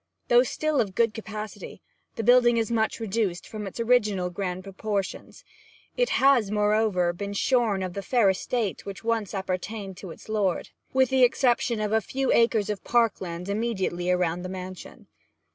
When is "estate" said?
8.31-8.83